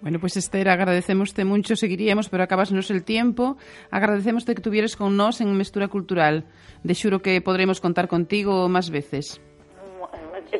Bueno, 0.00 0.18
pues 0.18 0.36
Esther, 0.36 0.68
agradecemos-te 0.68 1.46
mucho, 1.46 1.76
seguiríamos, 1.76 2.28
pero 2.28 2.42
acabasnos 2.42 2.90
el 2.90 3.04
tiempo. 3.04 3.56
Agradecemos 3.90 4.44
que 4.44 4.54
tuvieras 4.54 4.96
con 4.96 5.16
nos 5.16 5.40
en 5.40 5.56
Mestura 5.56 5.88
Cultural. 5.88 6.44
De 6.82 6.94
xuro 6.94 7.20
que 7.20 7.40
podremos 7.40 7.80
contar 7.80 8.06
contigo 8.06 8.68
más 8.68 8.90
veces. 8.90 9.40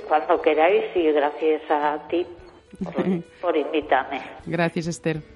Cuando 0.08 0.40
queráis 0.40 0.84
y 0.96 1.12
gracias 1.12 1.62
a 1.70 1.98
ti 2.08 2.26
por, 2.82 2.94
por 3.42 3.56
invitarme. 3.56 4.22
Gracias, 4.46 4.86
Esther. 4.86 5.33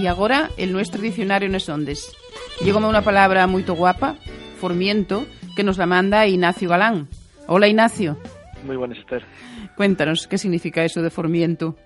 Y 0.00 0.06
agora 0.06 0.48
el 0.56 0.72
nuestro 0.72 1.02
diccionario 1.02 1.46
en 1.46 1.60
ondes. 1.68 2.16
Llegome 2.64 2.88
unha 2.88 3.04
palabra 3.04 3.44
moito 3.44 3.76
guapa, 3.76 4.16
formiento, 4.56 5.28
que 5.52 5.60
nos 5.60 5.76
la 5.76 5.84
manda 5.84 6.24
Ignacio 6.24 6.72
Galán. 6.72 7.04
Hola, 7.44 7.68
Ignacio. 7.68 8.16
Muy 8.64 8.80
buenas, 8.80 8.96
Esther. 8.96 9.28
Cuéntanos, 9.76 10.24
¿qué 10.24 10.40
significa 10.40 10.80
eso 10.88 11.04
de 11.04 11.12
formiento? 11.12 11.76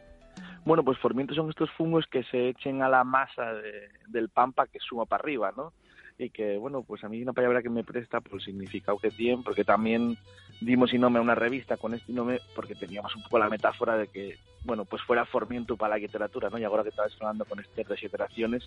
Bueno, 0.63 0.87
pues 0.87 0.95
formientos 1.03 1.35
son 1.35 1.51
estos 1.51 1.67
fungos 1.75 2.07
que 2.07 2.23
se 2.31 2.55
echen 2.55 2.87
a 2.87 2.89
la 2.89 3.03
masa 3.03 3.51
de, 3.51 3.91
del 4.07 4.31
pan 4.31 4.55
para 4.55 4.71
que 4.71 4.79
suma 4.79 5.11
para 5.11 5.19
arriba, 5.19 5.51
¿no? 5.51 5.75
Y 6.17 6.31
que, 6.31 6.59
bueno, 6.59 6.83
pues 6.83 7.03
a 7.03 7.09
mí 7.09 7.21
una 7.23 7.33
palabra 7.33 7.63
que 7.63 7.71
me 7.71 7.83
presta 7.83 8.21
por 8.21 8.35
el 8.35 8.41
significado 8.41 8.99
que 8.99 9.11
tiene, 9.11 9.43
porque 9.43 9.65
también 9.65 10.17
dimos 10.61 10.93
y 10.95 10.99
nombre 10.99 11.19
a 11.19 11.23
una 11.23 11.35
revista 11.35 11.77
con 11.77 11.95
este 11.95 12.13
nombre 12.13 12.41
porque 12.55 12.75
teníamos 12.75 13.15
un 13.17 13.23
poco 13.25 13.39
la 13.39 13.49
metáfora 13.49 13.97
de 13.97 14.07
que, 14.07 14.39
bueno, 14.65 14.85
pues 14.85 15.03
fuera 15.03 15.27
formiento 15.27 15.77
para 15.77 15.97
la 15.97 16.01
literatura, 16.01 16.49
¿no? 16.51 16.59
Y 16.59 16.65
ahora 16.65 16.85
que 16.85 16.91
estabas 16.91 17.13
hablando 17.21 17.45
con 17.45 17.59
este 17.59 17.83
de 17.83 17.97
iteraciones, 18.01 18.63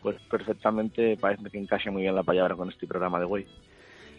pues 0.00 0.16
perfectamente 0.30 1.16
parece 1.16 1.50
que 1.50 1.58
encaja 1.58 1.90
muy 1.90 2.02
bien 2.02 2.14
la 2.14 2.22
palabra 2.22 2.54
con 2.54 2.68
este 2.70 2.86
programa 2.86 3.18
de 3.18 3.24
hoy. 3.24 3.46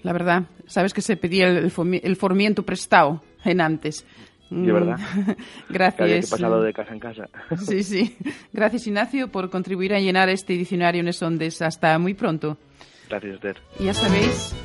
La 0.04 0.12
verdad, 0.12 0.44
sabes 0.66 0.94
que 0.94 1.02
se 1.02 1.16
pedía 1.16 1.48
el, 1.48 1.72
el 2.04 2.16
formiento 2.18 2.64
prestado 2.64 3.22
en 3.46 3.62
antes. 3.62 4.06
De 4.54 4.72
verdad. 4.72 5.00
Gracias. 5.70 6.26
Que 6.26 6.32
pasado 6.32 6.62
de 6.62 6.74
casa 6.74 6.94
en 6.94 7.00
casa. 7.00 7.30
Sí, 7.58 7.84
sí. 7.84 8.18
Gracias, 8.52 8.88
Ignacio, 8.88 9.30
por 9.30 9.50
contribuir 9.50 9.94
a 9.94 10.00
llenar 10.00 10.30
este 10.30 10.54
diccionario 10.54 11.02
en 11.02 11.08
Esondes. 11.08 11.62
Hasta 11.62 11.98
muy 11.98 12.14
pronto. 12.14 12.58
Gracias, 13.10 13.36
Esther. 13.36 13.58
Ya 13.80 13.94
sabéis 13.94 14.56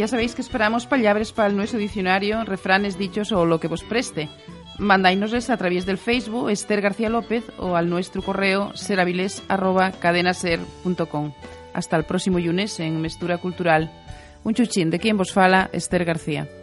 Ya 0.00 0.08
sabéis 0.08 0.34
que 0.34 0.40
esperamos 0.40 0.86
palabras 0.86 1.30
para 1.30 1.48
el 1.48 1.56
nuestro 1.56 1.78
diccionario, 1.78 2.42
refranes, 2.44 2.96
dichos 2.96 3.32
o 3.32 3.44
lo 3.44 3.60
que 3.60 3.68
vos 3.68 3.84
preste. 3.84 4.30
Mandáinosles 4.78 5.50
a 5.50 5.58
través 5.58 5.84
del 5.84 5.98
Facebook 5.98 6.48
Esther 6.48 6.80
García 6.80 7.10
López 7.10 7.44
o 7.58 7.76
al 7.76 7.90
nuestro 7.90 8.22
correo 8.22 8.74
seraviles.cadenaser.com. 8.74 11.32
Hasta 11.74 11.96
el 11.98 12.04
próximo 12.04 12.38
lunes 12.38 12.80
en 12.80 12.98
Mestura 13.02 13.36
Cultural. 13.36 13.92
Un 14.42 14.54
chuchín 14.54 14.90
de 14.90 14.98
quien 14.98 15.16
vos 15.16 15.32
fala 15.32 15.68
Esther 15.72 16.04
García. 16.04 16.59